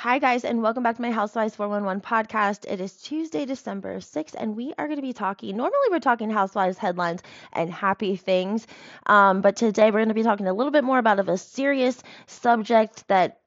[0.00, 2.64] Hi, guys, and welcome back to my Housewives 411 podcast.
[2.66, 5.54] It is Tuesday, December 6th, and we are going to be talking.
[5.54, 7.22] Normally, we're talking Housewives headlines
[7.52, 8.66] and happy things,
[9.04, 11.36] um, but today we're going to be talking a little bit more about of a
[11.36, 13.40] serious subject that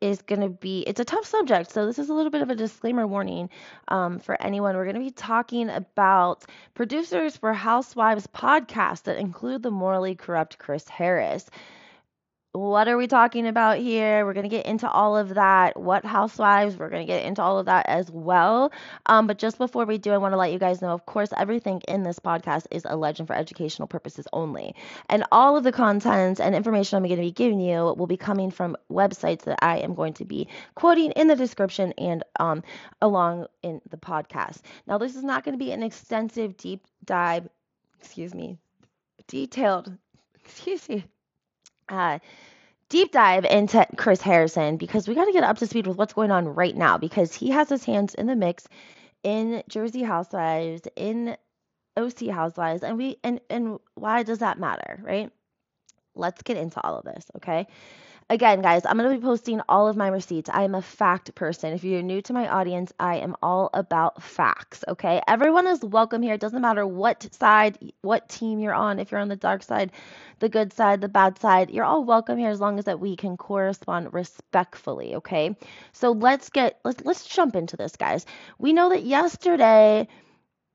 [0.00, 2.50] is going to be it's a tough subject so this is a little bit of
[2.50, 3.50] a disclaimer warning
[3.88, 9.60] um, for anyone we're going to be talking about producers for housewives podcast that include
[9.60, 11.50] the morally corrupt chris harris
[12.58, 14.26] what are we talking about here?
[14.26, 15.78] We're going to get into all of that.
[15.78, 16.76] What housewives?
[16.76, 18.72] We're going to get into all of that as well.
[19.06, 21.30] Um, but just before we do, I want to let you guys know of course,
[21.36, 24.74] everything in this podcast is a legend for educational purposes only.
[25.08, 28.16] And all of the content and information I'm going to be giving you will be
[28.16, 32.64] coming from websites that I am going to be quoting in the description and um,
[33.00, 34.62] along in the podcast.
[34.86, 37.48] Now, this is not going to be an extensive deep dive,
[38.00, 38.58] excuse me,
[39.28, 39.96] detailed,
[40.44, 41.04] excuse me
[41.88, 42.18] uh,
[42.88, 46.14] deep dive into Chris Harrison because we got to get up to speed with what's
[46.14, 48.66] going on right now because he has his hands in the mix
[49.24, 51.36] in Jersey Housewives, in
[51.96, 55.30] OC Housewives, and we and and why does that matter, right?
[56.14, 57.66] Let's get into all of this, okay?
[58.30, 60.50] Again, guys, I'm going to be posting all of my receipts.
[60.52, 61.72] I am a fact person.
[61.72, 65.22] If you're new to my audience, I am all about facts, okay?
[65.26, 66.34] Everyone is welcome here.
[66.34, 68.98] It doesn't matter what side, what team you're on.
[68.98, 69.92] If you're on the dark side,
[70.40, 73.16] the good side, the bad side, you're all welcome here as long as that we
[73.16, 75.56] can correspond respectfully, okay?
[75.94, 78.26] So let's get let's let's jump into this, guys.
[78.58, 80.06] We know that yesterday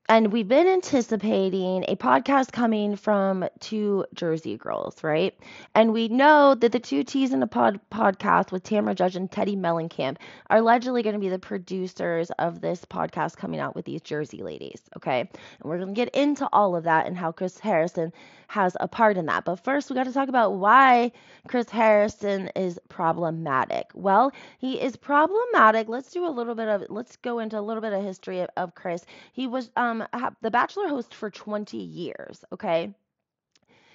[0.06, 5.34] and we've been anticipating a podcast coming from two Jersey girls, right?
[5.74, 9.30] And we know that the two T's in the pod podcast with Tamra Judge and
[9.30, 10.18] Teddi Mellencamp
[10.50, 14.42] are allegedly going to be the producers of this podcast coming out with these Jersey
[14.42, 15.20] ladies, okay?
[15.20, 15.30] And
[15.62, 18.12] we're going to get into all of that and how Chris Harrison
[18.48, 19.44] has a part in that.
[19.44, 21.12] But first, we got to talk about why
[21.48, 23.90] Chris Harrison is problematic.
[23.94, 25.88] Well, he is problematic.
[25.88, 28.50] Let's do a little bit of let's go into a little bit of history of,
[28.56, 29.04] of Chris.
[29.32, 30.06] He was um
[30.42, 32.94] the Bachelor host for 20 years, okay?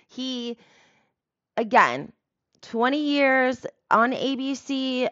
[0.07, 0.57] He
[1.57, 2.11] again,
[2.61, 5.09] 20 years on ABC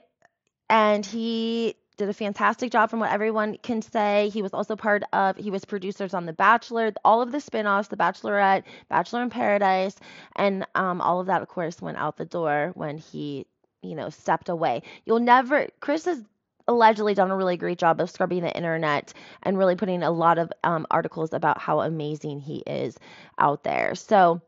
[0.70, 4.30] and he did a fantastic job from what everyone can say.
[4.30, 7.90] He was also part of, he was producers on The Bachelor, all of the spinoffs,
[7.90, 9.96] The Bachelorette, Bachelor in Paradise,
[10.36, 13.48] and um, all of that, of course, went out the door when he,
[13.82, 14.84] you know, stepped away.
[15.06, 16.24] You'll never, Chris has
[16.68, 20.38] allegedly done a really great job of scrubbing the internet and really putting a lot
[20.38, 22.98] of um, articles about how amazing he is
[23.40, 23.96] out there.
[23.96, 24.42] So,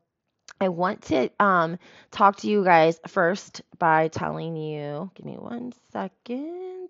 [0.62, 1.80] I want to um,
[2.12, 6.90] talk to you guys first by telling you, give me one second.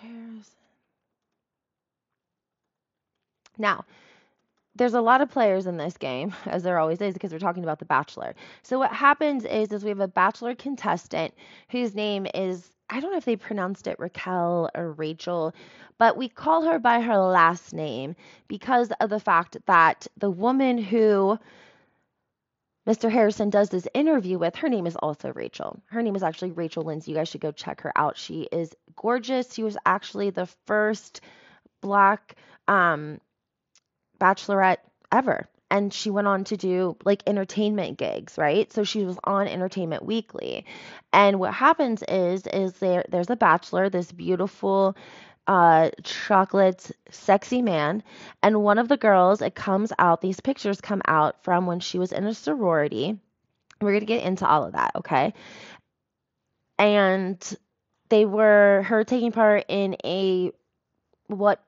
[0.00, 0.54] Harrison.
[3.58, 3.84] Now,
[4.76, 7.62] there's a lot of players in this game, as there always is, because we're talking
[7.64, 8.34] about the Bachelor.
[8.62, 11.34] So what happens is, is we have a Bachelor contestant
[11.70, 15.54] whose name is I don't know if they pronounced it Raquel or Rachel,
[15.96, 18.14] but we call her by her last name
[18.46, 21.38] because of the fact that the woman who
[22.86, 23.10] Mr.
[23.10, 25.80] Harrison does this interview with, her name is also Rachel.
[25.86, 27.12] Her name is actually Rachel Lindsay.
[27.12, 28.18] You guys should go check her out.
[28.18, 29.54] She is gorgeous.
[29.54, 31.22] She was actually the first
[31.80, 32.36] black
[32.68, 33.20] um,
[34.20, 34.78] bachelorette
[35.10, 35.48] ever.
[35.70, 38.70] And she went on to do like entertainment gigs, right?
[38.72, 40.66] So she was on Entertainment Weekly.
[41.12, 44.94] And what happens is, is there there's a bachelor, this beautiful
[45.46, 48.02] uh, chocolate sexy man.
[48.42, 51.98] And one of the girls, it comes out, these pictures come out from when she
[51.98, 53.18] was in a sorority.
[53.80, 55.34] We're going to get into all of that, okay?
[56.78, 57.56] And
[58.08, 60.52] they were her taking part in a
[61.26, 61.62] what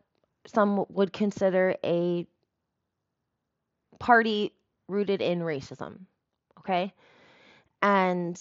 [0.46, 2.26] some would consider a
[3.98, 4.52] party
[4.88, 6.00] rooted in racism,
[6.60, 6.92] okay?
[7.82, 8.40] And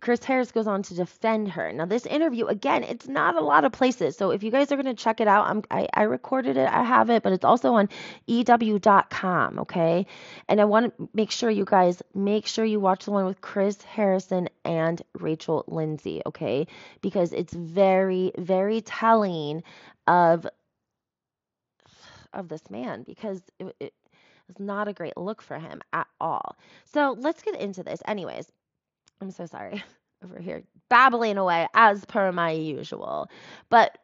[0.00, 1.72] Chris Harris goes on to defend her.
[1.72, 4.16] Now, this interview, again, it's not a lot of places.
[4.16, 6.82] So if you guys are going to check it out, I, I recorded it, I
[6.84, 7.88] have it, but it's also on
[8.26, 10.06] EW.com, okay?
[10.48, 13.40] And I want to make sure you guys make sure you watch the one with
[13.40, 16.66] Chris Harrison and Rachel Lindsay, okay?
[17.00, 19.62] Because it's very, very telling
[20.06, 20.46] of
[22.32, 23.94] of this man because it, it
[24.46, 26.56] was not a great look for him at all.
[26.84, 28.00] So let's get into this.
[28.06, 28.50] Anyways,
[29.20, 29.82] I'm so sorry
[30.24, 33.28] over here babbling away as per my usual.
[33.68, 33.98] But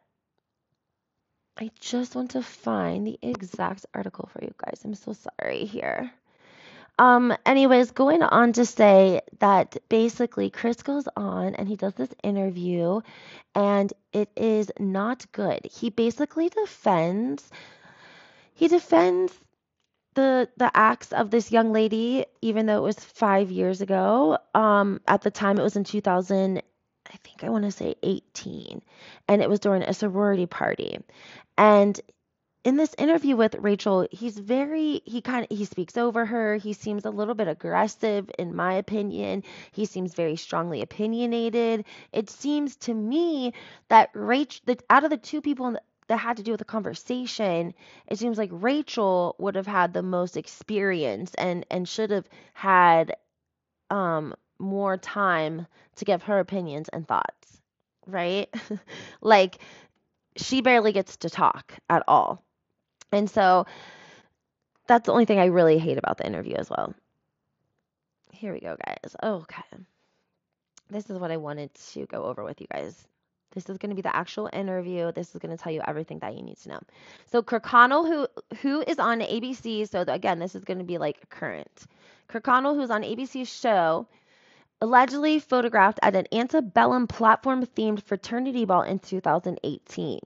[1.57, 4.81] I just want to find the exact article for you guys.
[4.83, 6.11] I'm so sorry here.
[6.99, 12.13] Um, anyways, going on to say that basically Chris goes on and he does this
[12.23, 13.01] interview
[13.55, 15.65] and it is not good.
[15.65, 17.49] He basically defends
[18.55, 19.33] he defends
[20.13, 24.37] the the acts of this young lady, even though it was five years ago.
[24.53, 26.59] Um, at the time, it was in 2000.
[26.59, 28.81] I think I want to say 18,
[29.27, 30.99] and it was during a sorority party.
[31.57, 31.99] And
[32.63, 36.55] in this interview with Rachel, he's very he kind of he speaks over her.
[36.55, 39.43] He seems a little bit aggressive in my opinion.
[39.71, 41.85] He seems very strongly opinionated.
[42.13, 43.53] It seems to me
[43.89, 45.77] that Rachel that out of the two people
[46.07, 47.73] that had to do with the conversation,
[48.07, 53.15] it seems like Rachel would have had the most experience and and should have had
[53.89, 57.61] um more time to give her opinions and thoughts,
[58.07, 58.49] right?
[59.21, 59.59] like
[60.37, 62.43] she barely gets to talk at all.
[63.11, 63.65] And so
[64.87, 66.93] that's the only thing I really hate about the interview as well.
[68.31, 69.15] Here we go, guys.
[69.23, 69.63] Okay.
[70.89, 73.07] This is what I wanted to go over with you guys.
[73.53, 75.11] This is going to be the actual interview.
[75.11, 76.79] This is going to tell you everything that you need to know.
[77.31, 78.27] So Kirkconnell, who
[78.57, 81.85] who is on ABC, so again, this is going to be like current.
[82.29, 84.07] Kirkconnell, who's on ABC's show,
[84.81, 90.19] allegedly photographed at an antebellum platform themed fraternity ball in 2018.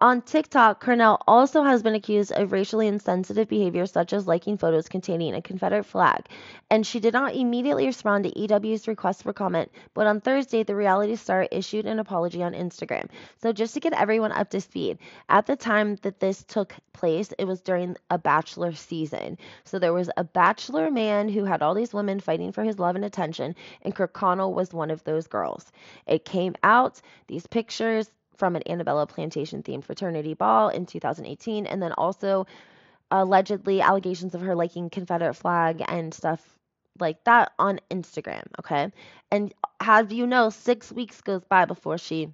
[0.00, 4.88] On TikTok, Cornell also has been accused of racially insensitive behavior, such as liking photos
[4.88, 6.26] containing a Confederate flag,
[6.70, 9.72] and she did not immediately respond to EW's request for comment.
[9.94, 13.08] But on Thursday, the reality star issued an apology on Instagram.
[13.42, 14.98] So, just to get everyone up to speed,
[15.28, 19.38] at the time that this took place, it was during a bachelor season.
[19.64, 22.94] So, there was a bachelor man who had all these women fighting for his love
[22.94, 25.70] and attention, and Kirkconnell was one of those girls.
[26.06, 31.82] It came out, these pictures from an Antebellum Plantation themed fraternity ball in 2018, and
[31.82, 32.46] then also
[33.10, 36.58] allegedly allegations of her liking Confederate flag and stuff
[36.98, 38.44] like that on Instagram.
[38.58, 38.90] Okay.
[39.30, 42.28] And have you know, six weeks goes by before she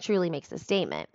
[0.00, 1.08] truly makes a statement.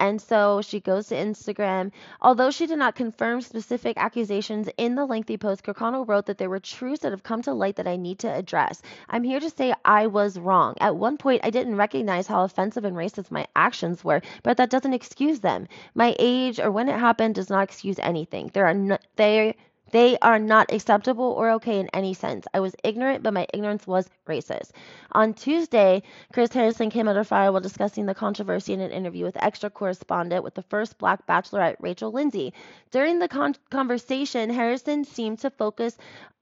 [0.00, 1.90] And so she goes to Instagram.
[2.20, 6.50] Although she did not confirm specific accusations in the lengthy post, Kirkconnell wrote that there
[6.50, 8.80] were truths that have come to light that I need to address.
[9.08, 10.76] I'm here to say I was wrong.
[10.80, 14.70] At one point, I didn't recognize how offensive and racist my actions were, but that
[14.70, 15.66] doesn't excuse them.
[15.94, 18.50] My age or when it happened does not excuse anything.
[18.52, 19.56] There are no, they
[19.90, 22.46] they are not acceptable or okay in any sense.
[22.54, 24.70] I was ignorant, but my ignorance was racist.
[25.12, 26.02] On Tuesday,
[26.32, 30.44] Chris Harrison came under fire while discussing the controversy in an interview with extra correspondent
[30.44, 32.52] with the first black bachelorette, Rachel Lindsay.
[32.90, 35.96] During the con- conversation, Harrison seemed to focus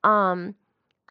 [0.04, 0.54] um,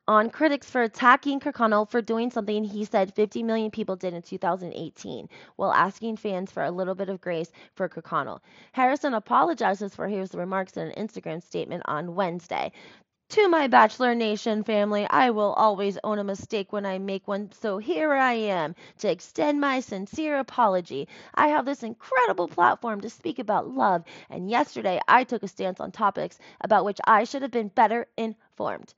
[0.08, 4.22] on critics for attacking Kirkconnell for doing something he said 50 million people did in
[4.22, 8.42] 2018, while asking fans for a little bit of grace for Kirkconnell.
[8.72, 12.72] Harrison apologizes for his remarks in an Instagram statement on Wednesday.
[13.30, 17.52] To my Bachelor Nation family, I will always own a mistake when I make one,
[17.52, 21.08] so here I am to extend my sincere apology.
[21.34, 25.80] I have this incredible platform to speak about love, and yesterday I took a stance
[25.80, 28.94] on topics about which I should have been better informed.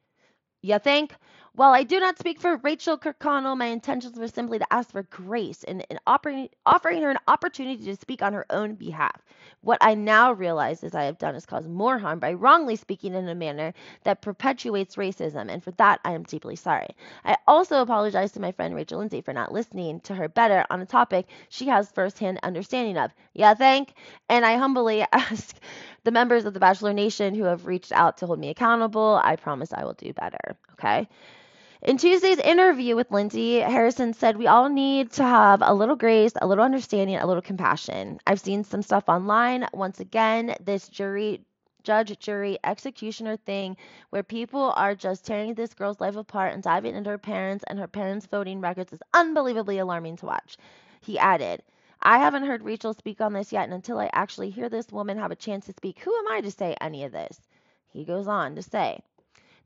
[0.62, 1.16] You think?
[1.58, 5.02] While I do not speak for Rachel Kirkconnell, my intentions were simply to ask for
[5.02, 9.26] grace and, and offering, offering her an opportunity to speak on her own behalf.
[9.62, 13.16] What I now realize is I have done is caused more harm by wrongly speaking
[13.16, 13.74] in a manner
[14.04, 16.96] that perpetuates racism, and for that I am deeply sorry.
[17.26, 20.80] I also apologize to my friend Rachel Lindsay for not listening to her better on
[20.82, 23.10] a topic she has firsthand understanding of.
[23.34, 23.96] Yeah, thank.
[24.30, 25.58] And I humbly ask
[26.04, 29.20] the members of the Bachelor Nation who have reached out to hold me accountable.
[29.24, 30.56] I promise I will do better.
[30.74, 31.10] Okay.
[31.84, 36.34] In Tuesday's interview with Lindsay, Harrison said we all need to have a little grace,
[36.42, 38.20] a little understanding, a little compassion.
[38.26, 39.68] I've seen some stuff online.
[39.74, 41.46] Once again, this jury
[41.84, 43.78] judge, jury, executioner thing
[44.10, 47.78] where people are just tearing this girl's life apart and diving into her parents and
[47.78, 50.58] her parents' voting records is unbelievably alarming to watch.
[51.02, 51.62] He added,
[52.02, 55.20] I haven't heard Rachel speak on this yet, and until I actually hear this woman
[55.20, 57.40] have a chance to speak, who am I to say any of this?
[57.90, 59.00] He goes on to say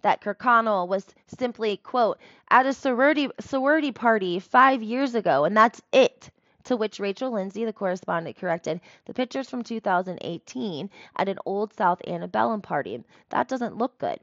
[0.02, 5.82] that Kirkconnell was simply, quote, at a sorority, sorority party five years ago, and that's
[5.92, 6.30] it.
[6.66, 12.02] To which Rachel Lindsay, the correspondent, corrected the pictures from 2018 at an Old South
[12.08, 13.04] Antebellum party.
[13.30, 14.20] That doesn't look good.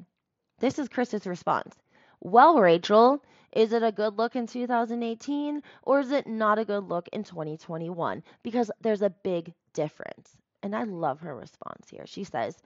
[0.60, 1.76] This is Chris's response.
[2.20, 6.84] Well, Rachel, is it a good look in 2018 or is it not a good
[6.88, 8.22] look in 2021?
[8.42, 10.36] Because there's a big difference.
[10.62, 12.06] And I love her response here.
[12.06, 12.56] She says,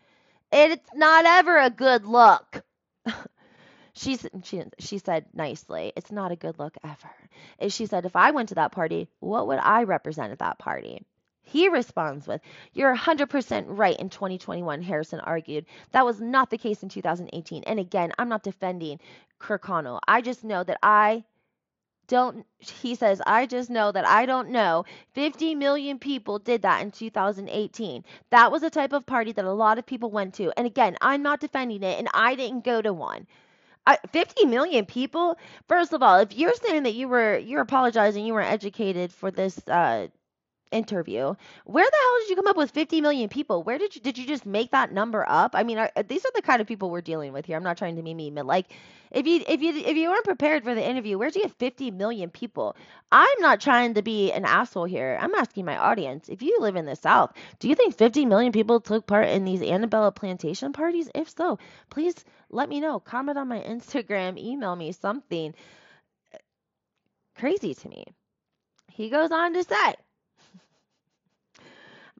[0.50, 2.64] It's not ever a good look.
[3.92, 7.10] She, she, she said nicely, It's not a good look ever.
[7.58, 10.58] And she said, If I went to that party, what would I represent at that
[10.58, 11.04] party?
[11.44, 12.40] He responds with,
[12.72, 15.66] You're 100% right in 2021, Harrison argued.
[15.90, 17.64] That was not the case in 2018.
[17.64, 19.00] And again, I'm not defending
[19.40, 20.00] Kirkconnell.
[20.06, 21.24] I just know that I
[22.08, 24.84] don't he says i just know that i don't know.
[25.14, 29.52] 50 million people did that in 2018 that was a type of party that a
[29.52, 30.52] lot of people went to.
[30.56, 33.26] And again i'm not defending it and i didn't go to one.
[33.86, 35.38] I, 50 million people?
[35.68, 39.30] First of all if you're saying that you were you're apologizing you weren't educated for
[39.30, 40.08] this uh
[40.72, 41.34] interview.
[41.64, 43.62] Where the hell did you come up with 50 million people?
[43.62, 45.54] Where did you did you just make that number up?
[45.54, 47.56] I mean, are, uh, these are the kind of people we're dealing with here.
[47.56, 48.66] I'm not trying to be mean, but like
[49.10, 51.90] if you if you if you weren't prepared for the interview, where'd you get 50
[51.90, 52.76] million people?
[53.10, 55.18] I'm not trying to be an asshole here.
[55.20, 56.28] I'm asking my audience.
[56.28, 59.44] If you live in the South, do you think 50 million people took part in
[59.44, 61.10] these antebellum plantation parties?
[61.14, 61.58] If so,
[61.90, 62.14] please
[62.50, 63.00] let me know.
[63.00, 65.54] Comment on my Instagram, email me something.
[66.32, 66.38] Uh,
[67.36, 68.04] crazy to me.
[68.88, 69.94] He goes on to say,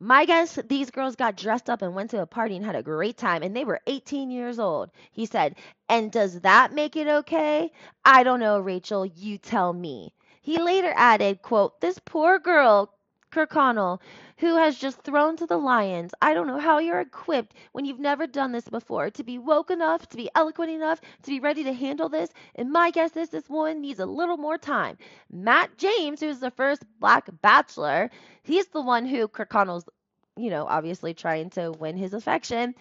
[0.02, 2.82] my guess, these girls got dressed up and went to a party and had a
[2.82, 4.90] great time, and they were 18 years old.
[5.12, 5.54] He said,
[5.88, 7.70] And does that make it okay?
[8.04, 9.06] I don't know, Rachel.
[9.06, 10.12] You tell me.
[10.42, 12.92] He later added, quote, This poor girl,
[13.32, 14.00] Kirkconnell,
[14.38, 16.12] who has just thrown to the lions.
[16.20, 19.70] I don't know how you're equipped when you've never done this before to be woke
[19.70, 22.30] enough, to be eloquent enough, to be ready to handle this.
[22.54, 24.98] And my guess is this woman needs a little more time.
[25.30, 28.10] Matt James, who's the first black bachelor,
[28.42, 29.88] he's the one who Kirkconnell's,
[30.36, 32.74] you know, obviously trying to win his affection.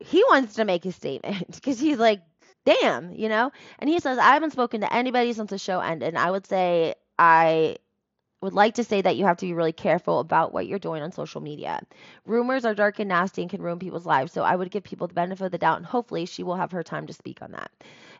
[0.00, 2.22] He wants to make a statement because he's like,
[2.64, 3.50] damn, you know?
[3.78, 6.08] And he says, I haven't spoken to anybody since the show ended.
[6.08, 7.76] And I would say I
[8.40, 11.02] would like to say that you have to be really careful about what you're doing
[11.02, 11.80] on social media.
[12.24, 14.32] Rumors are dark and nasty and can ruin people's lives.
[14.32, 16.70] So I would give people the benefit of the doubt, and hopefully she will have
[16.70, 17.70] her time to speak on that.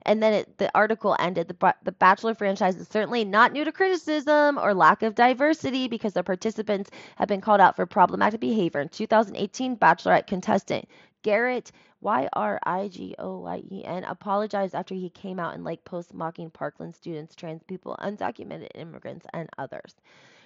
[0.03, 1.49] And then it, the article ended.
[1.49, 6.15] The, the Bachelor franchise is certainly not new to criticism or lack of diversity because
[6.15, 8.81] their participants have been called out for problematic behavior.
[8.81, 10.89] In 2018, Bachelorette contestant
[11.23, 15.65] Garrett Y R I G O Y E N apologized after he came out in
[15.65, 19.95] Lake Post mocking Parkland students, trans people, undocumented immigrants, and others.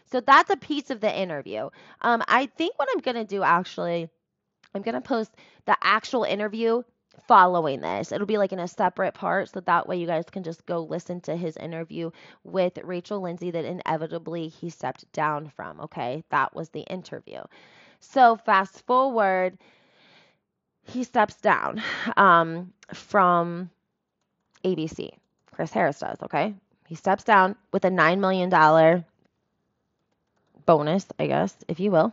[0.06, 1.68] So that's a piece of the interview.
[2.00, 4.08] Um, I think what I'm going to do actually,
[4.74, 5.30] I'm going to post
[5.66, 6.82] the actual interview
[7.28, 8.12] following this.
[8.12, 10.80] It'll be like in a separate part, so that way you guys can just go
[10.80, 12.10] listen to his interview
[12.44, 15.80] with Rachel Lindsay that inevitably he stepped down from.
[15.80, 17.40] Okay, that was the interview.
[18.00, 19.58] So fast forward
[20.84, 21.82] he steps down
[22.16, 23.70] um, from
[24.64, 25.10] ABC.
[25.52, 26.54] Chris Harris does, okay?
[26.86, 29.04] He steps down with a $9 million
[30.66, 32.12] bonus, I guess, if you will.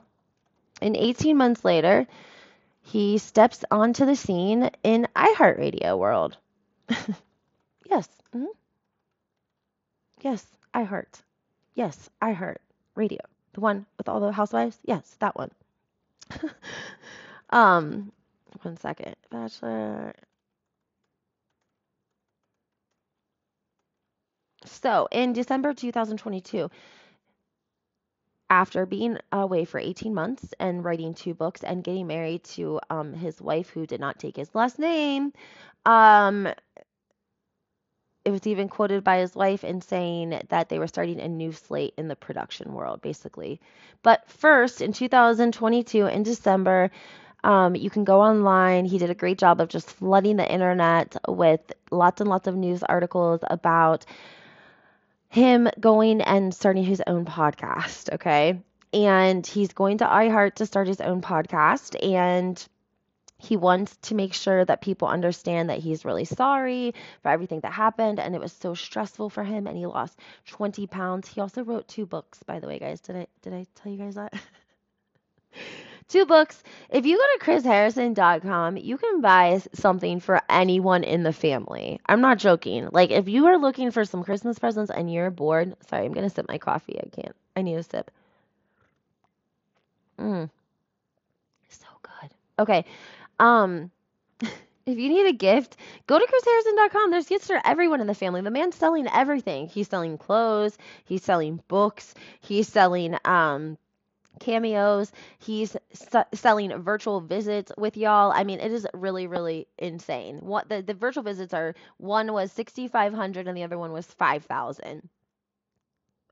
[0.82, 2.08] And 18 months later,
[2.82, 6.38] he steps onto the scene in iHeartRadio world.
[7.86, 8.08] yes.
[8.34, 8.46] Mm-hmm.
[10.22, 11.22] Yes, iHeart.
[11.76, 12.58] Yes, iHeart
[12.96, 13.22] Radio.
[13.54, 14.78] The one with all the housewives?
[14.84, 15.52] Yes, that one.
[17.50, 18.12] um,
[18.62, 19.16] one second.
[19.30, 20.14] Bachelor.
[24.66, 26.70] So, in December 2022,
[28.50, 33.14] after being away for 18 months and writing two books and getting married to um,
[33.14, 35.32] his wife, who did not take his last name,
[35.86, 36.48] um,
[38.26, 41.52] it was even quoted by his wife in saying that they were starting a new
[41.52, 43.62] slate in the production world, basically.
[44.04, 46.92] But first, in 2022, in December,
[47.44, 48.86] um, you can go online.
[48.86, 52.56] He did a great job of just flooding the internet with lots and lots of
[52.56, 54.06] news articles about
[55.30, 58.14] him going and starting his own podcast.
[58.14, 58.60] Okay.
[58.92, 61.96] And he's going to iHeart to start his own podcast.
[62.04, 62.62] And
[63.38, 67.72] he wants to make sure that people understand that he's really sorry for everything that
[67.72, 71.30] happened and it was so stressful for him and he lost 20 pounds.
[71.30, 73.00] He also wrote two books, by the way, guys.
[73.00, 74.34] Did I did I tell you guys that?
[76.10, 76.62] two books.
[76.90, 82.02] If you go to chrisharrison.com, you can buy something for anyone in the family.
[82.06, 82.90] I'm not joking.
[82.92, 86.28] Like, if you are looking for some Christmas presents and you're bored, sorry, I'm going
[86.28, 87.00] to sip my coffee.
[87.00, 87.36] I can't.
[87.56, 88.12] I need a sip.
[90.20, 90.50] Mmm.
[91.70, 92.32] So good.
[92.58, 92.86] Okay.
[93.40, 93.92] Um,
[94.42, 97.12] if you need a gift, go to chrisharrison.com.
[97.12, 98.42] There's gifts for everyone in the family.
[98.42, 99.68] The man's selling everything.
[99.68, 100.78] He's selling clothes.
[101.06, 102.14] He's selling books.
[102.42, 103.78] He's selling, um,
[104.40, 105.12] cameos.
[105.40, 105.76] He's
[106.34, 108.32] selling virtual visits with y'all.
[108.32, 110.40] I mean, it is really, really insane.
[110.40, 115.10] What the, the virtual visits are one was 6,500 and the other one was 5,000.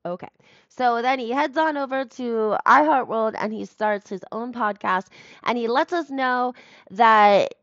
[0.05, 0.29] Okay.
[0.69, 5.07] So then he heads on over to iHeartWorld and he starts his own podcast
[5.43, 6.53] and he lets us know
[6.91, 7.55] that,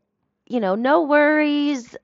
[0.45, 1.95] you know, no worries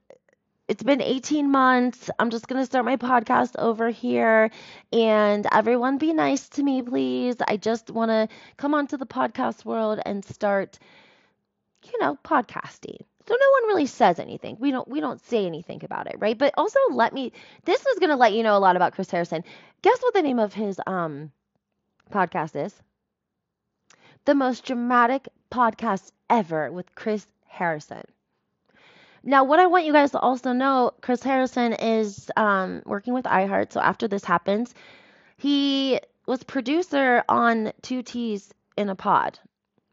[0.72, 2.10] it's been 18 months.
[2.18, 4.50] I'm just going to start my podcast over here.
[4.94, 7.36] And everyone be nice to me, please.
[7.46, 10.80] I just want to come onto the podcast world and start,
[11.84, 13.00] you know, podcasting.
[13.28, 14.56] So no one really says anything.
[14.62, 16.38] We don't we don't say anything about it, right?
[16.38, 17.34] But also let me
[17.66, 19.44] this is gonna let you know a lot about Chris Harrison.
[19.82, 21.34] Guess what the name of his um
[22.14, 22.74] podcast is?
[24.24, 28.06] The most dramatic podcast ever with Chris Harrison.
[29.24, 33.26] Now, what I want you guys to also know, Chris Harrison is um, working with
[33.26, 33.72] iHeart.
[33.72, 34.74] So after this happens,
[35.38, 39.40] he was producer on Two T's in a Pod.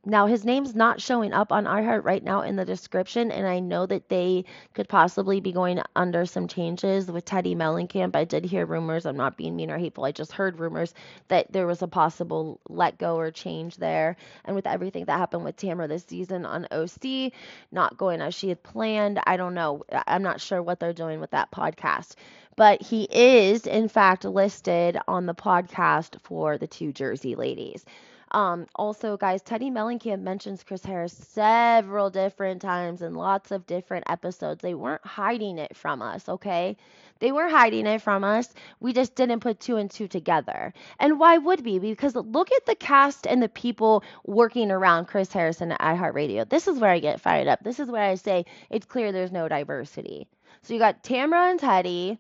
[0.05, 3.59] Now, his name's not showing up on iHeart right now in the description, and I
[3.59, 8.15] know that they could possibly be going under some changes with Teddi Mellencamp.
[8.15, 9.07] I did hear rumors.
[9.07, 10.05] I'm not being mean or hateful.
[10.05, 10.95] I just heard rumors
[11.27, 14.17] that there was a possible let go or change there.
[14.45, 17.33] And with everything that happened with Tamra this season on OC,
[17.73, 19.83] not going as she had planned, I don't know.
[20.07, 22.15] I'm not sure what they're doing with that podcast.
[22.57, 27.85] But he is, in fact, listed on the podcast for the two Jersey ladies.
[28.31, 34.05] Um, also, guys, Teddi Mellencamp mentions Chris Harris several different times in lots of different
[34.09, 34.61] episodes.
[34.61, 36.77] They weren't hiding it from us, okay?
[37.21, 38.53] They weren't hiding it from us.
[38.81, 40.73] We just didn't put two and two together.
[41.01, 41.79] And why would we?
[41.79, 46.49] Because look at the cast and the people working around Chris Harrison at iHeartRadio.
[46.49, 47.65] This is where I get fired up.
[47.65, 50.29] This is where I say it's clear there's no diversity.
[50.63, 52.19] So you got Tamra and Teddi,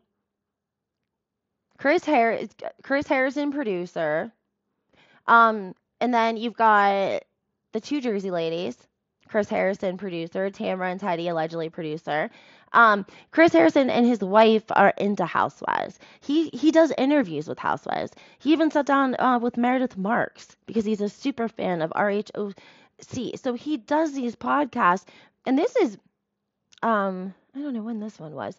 [1.76, 2.48] Chris Harris,
[2.82, 4.32] Chris Harrison producer,
[5.26, 7.23] um, and then you've got
[7.73, 8.76] the two Jersey ladies,
[9.28, 12.31] Chris Harrison, producer, Tamra and Teddi, allegedly producer.
[12.73, 15.99] Um, Chris Harrison and his wife are into Housewives.
[16.21, 18.12] He he does interviews with Housewives.
[18.38, 23.38] He even sat down uh, with Meredith Marks because he's a super fan of RHOC.
[23.38, 25.05] So he does these podcasts,
[25.47, 25.97] and this is,
[26.83, 28.59] um, I don't know when this one was.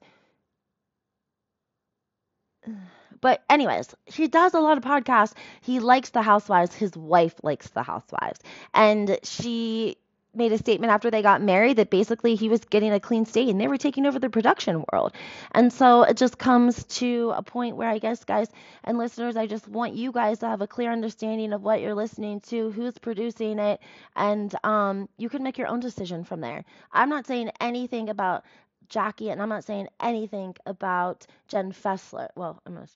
[3.21, 5.33] But anyways, he does a lot of podcasts.
[5.61, 6.73] He likes the housewives.
[6.73, 8.39] His wife likes the housewives.
[8.73, 9.97] And she
[10.33, 13.49] made a statement after they got married that basically he was getting a clean state
[13.49, 15.13] and they were taking over the production world.
[15.53, 18.47] And so it just comes to a point where I guess guys
[18.83, 21.95] and listeners, I just want you guys to have a clear understanding of what you're
[21.95, 23.79] listening to, who's producing it,
[24.15, 26.63] and um, you can make your own decision from there.
[26.91, 28.43] I'm not saying anything about
[28.87, 32.29] Jackie and I'm not saying anything about Jen Fessler.
[32.35, 32.87] Well, I'm to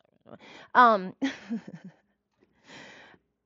[0.76, 1.14] um,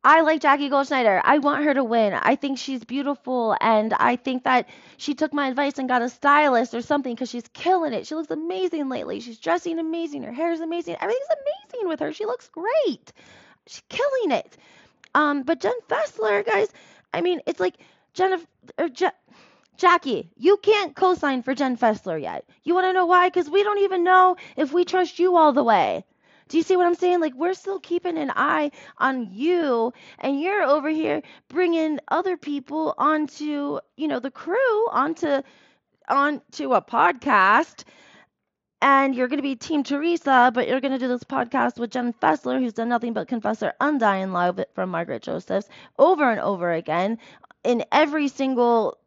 [0.03, 1.22] I like Jackie Goldschneider.
[1.24, 2.13] I want her to win.
[2.13, 6.07] I think she's beautiful, and I think that she took my advice and got a
[6.09, 8.07] stylist or something because she's killing it.
[8.07, 9.20] She looks amazing lately.
[9.20, 10.24] She's dressing amazing.
[10.24, 10.96] Her hair is amazing.
[11.01, 12.13] Everything's amazing with her.
[12.13, 13.11] She looks great.
[13.68, 14.57] She's killing it.
[15.16, 16.68] Um, but Jen Fessler, guys,
[17.13, 17.75] I mean, it's like
[18.13, 18.46] Jennifer.
[18.77, 19.09] Or Je-
[19.77, 22.46] Jackie, you can't co-sign for Jen Fessler yet.
[22.63, 23.29] You want to know why?
[23.29, 26.05] Because we don't even know if we trust you all the way.
[26.48, 27.20] Do you see what I'm saying?
[27.22, 32.96] Like we're still keeping an eye on you and you're over here bringing other people
[32.98, 35.42] onto, you know, the crew onto
[36.10, 37.83] onto a podcast
[38.81, 41.92] and you're going to be Team Teresa, but you're going to do this podcast with
[41.92, 46.40] Jen Fessler, who's done nothing but confess her undying love from Margaret Josephs over and
[46.40, 47.18] over again
[47.64, 48.98] in every single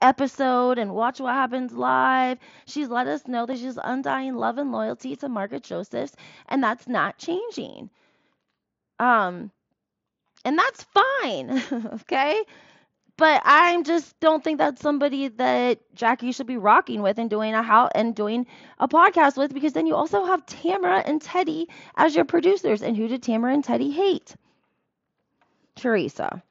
[0.00, 2.38] episode and watch what happens live.
[2.66, 6.14] She's let us know that she's undying love and loyalty to Margaret Josephs,
[6.48, 7.90] and that's not changing.
[8.98, 9.50] Um,
[10.44, 11.62] and that's fine,
[12.02, 12.42] okay?
[13.16, 17.52] But I just don't think that's somebody that Jackie should be rocking with and doing
[17.52, 18.46] a how and doing
[18.78, 22.80] a podcast with because then you also have Tamra and Teddi as your producers.
[22.80, 24.34] And who did Tamra and Teddi hate?
[25.76, 26.42] Teresa,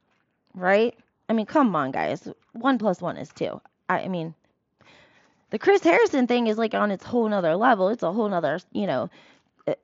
[0.54, 0.96] right?
[1.30, 2.28] I mean, come on, guys.
[2.54, 3.62] One plus one is two.
[3.88, 4.34] I, I mean,
[5.52, 7.90] the Chris Harrison thing is like on its whole nother level.
[7.90, 9.10] It's a whole nother, you know,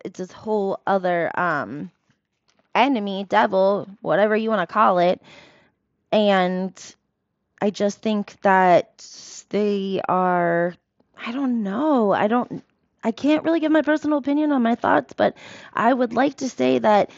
[0.04, 1.92] it's this whole other um
[2.74, 5.22] enemy, devil, whatever you want to call it.
[6.12, 6.74] And
[7.62, 9.06] I just think that
[9.50, 10.76] they are
[11.26, 12.12] I don't know.
[12.12, 12.64] I don't
[13.04, 15.38] I can't really give my personal opinion on my thoughts, but
[15.74, 17.12] I would like to say that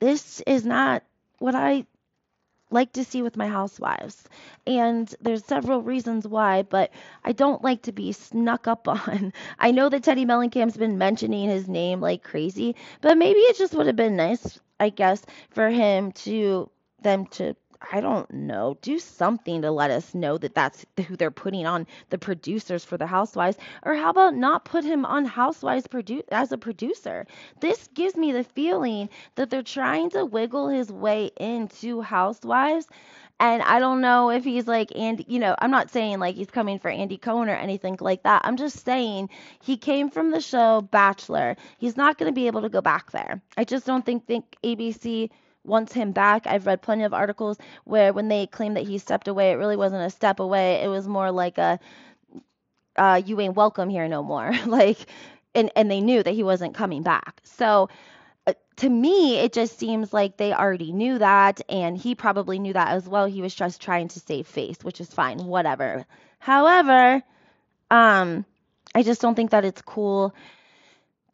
[0.00, 1.02] this is not
[1.38, 1.86] what I
[2.70, 4.24] like to see with my housewives.
[4.66, 6.90] And there's several reasons why, but
[7.24, 9.32] I don't like to be snuck up on.
[9.58, 13.74] I know that Teddi Mellencamp's been mentioning his name like crazy, but maybe it just
[13.74, 16.70] would have been nice, I guess, for him to
[17.02, 17.54] them to
[17.92, 21.86] I don't know, do something to let us know that that's who they're putting on
[22.10, 23.56] the producers for the Housewives.
[23.82, 27.26] Or how about not put him on Housewives produ- as a producer?
[27.60, 32.86] This gives me the feeling that they're trying to wiggle his way into Housewives.
[33.38, 36.50] And I don't know if he's like Andy, you know, I'm not saying like he's
[36.50, 38.42] coming for Andy Cohen or anything like that.
[38.44, 39.28] I'm just saying
[39.60, 41.56] he came from the show Bachelor.
[41.76, 43.42] He's not going to be able to go back there.
[43.56, 45.30] I just don't think think ABC
[45.66, 46.46] wants him back.
[46.46, 49.76] I've read plenty of articles where when they claim that he stepped away, it really
[49.76, 50.82] wasn't a step away.
[50.82, 51.78] It was more like a
[52.96, 54.52] uh, you ain't welcome here no more.
[54.66, 55.06] like
[55.54, 57.40] and and they knew that he wasn't coming back.
[57.44, 57.88] So
[58.46, 62.72] uh, to me, it just seems like they already knew that, and he probably knew
[62.72, 63.26] that as well.
[63.26, 66.06] He was just trying to save face, which is fine, whatever.
[66.38, 67.22] However,
[67.90, 68.44] um,
[68.94, 70.34] I just don't think that it's cool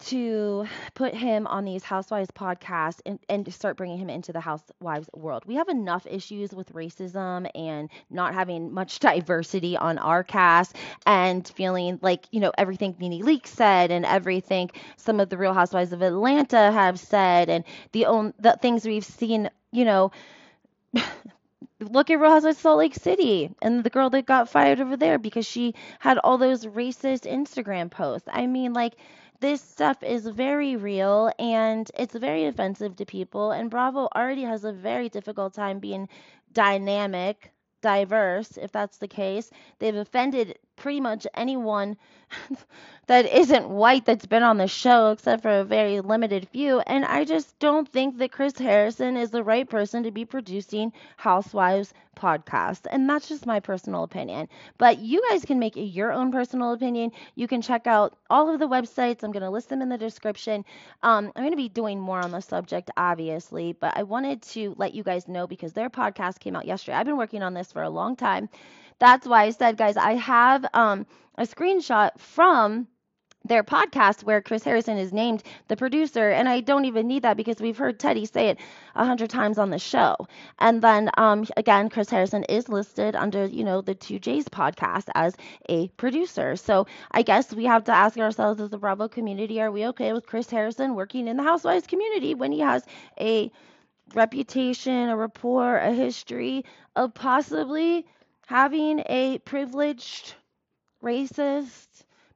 [0.06, 5.08] to put him on these housewives podcasts and, and start bringing him into the housewives
[5.14, 5.44] world.
[5.46, 11.46] We have enough issues with racism and not having much diversity on our cast and
[11.46, 15.92] feeling like, you know, everything NeNe Leakes said and everything some of the real housewives
[15.92, 20.10] of Atlanta have said and the own the things we've seen, you know,
[21.80, 24.96] look at Real Housewives of Salt Lake City and the girl that got fired over
[24.96, 28.28] there because she had all those racist Instagram posts.
[28.30, 28.94] I mean, like
[29.42, 33.52] this stuff is very real and it's very offensive to people.
[33.52, 36.08] And Bravo already has a very difficult time being
[36.52, 37.52] dynamic,
[37.82, 39.50] diverse, if that's the case.
[39.80, 41.96] They've offended pretty much anyone
[43.06, 46.80] that isn't white that's been on the show, except for a very limited few.
[46.80, 50.92] And I just don't think that Chris Harrison is the right person to be producing
[51.16, 52.86] Housewives podcast.
[52.90, 54.48] And that's just my personal opinion.
[54.76, 57.12] But you guys can make your own personal opinion.
[57.36, 59.22] You can check out all of the websites.
[59.22, 60.64] I'm going to list them in the description.
[61.02, 64.74] Um, I'm going to be doing more on the subject, obviously, but I wanted to
[64.78, 66.96] let you guys know because their podcast came out yesterday.
[66.96, 68.48] I've been working on this for a long time.
[68.98, 72.88] That's why I said, guys, I have um, a screenshot from
[73.44, 77.36] their podcast where Chris Harrison is named the producer, and I don't even need that
[77.36, 78.58] because we've heard Teddi say it
[78.94, 80.16] a hundred times on the show.
[80.58, 85.08] And then um, again, Chris Harrison is listed under you know the Two J's podcast
[85.14, 85.36] as
[85.68, 86.56] a producer.
[86.56, 90.12] So I guess we have to ask ourselves as the Bravo community: Are we okay
[90.12, 92.84] with Chris Harrison working in the Housewives community when he has
[93.20, 93.50] a
[94.14, 98.06] reputation, a rapport, a history of possibly
[98.46, 100.34] having a privileged
[101.02, 101.86] racist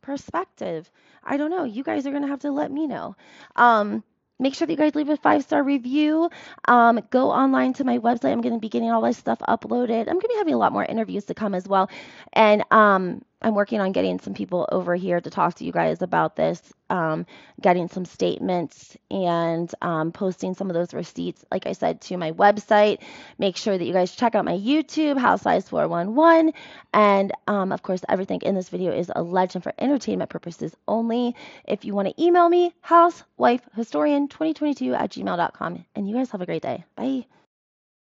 [0.01, 0.91] perspective.
[1.23, 1.65] I don't know.
[1.65, 3.17] You guys are going to have to let me know.
[3.57, 4.05] Um,
[4.39, 6.31] make sure that you guys leave a five star review.
[6.67, 8.33] Um, go online to my website.
[8.33, 10.01] I'm going to be getting all this stuff uploaded.
[10.01, 11.91] I'm going to be having a lot more interviews to come as well.
[12.33, 16.01] And um, I'm working on getting some people over here to talk to you guys
[16.01, 17.27] about this, um,
[17.61, 22.33] getting some statements and um, posting some of those receipts, like I said, to my
[22.33, 23.01] website.
[23.39, 26.55] Make sure that you guys check out my YouTube, Housewives411.
[26.95, 31.37] And um, of course, everything in this video is a legend for entertainment purposes only.
[31.67, 35.85] If you want to email me, housewifehistorian2022 at gmail.com.
[35.95, 36.85] And you guys have a great day.
[36.97, 37.27] Bye.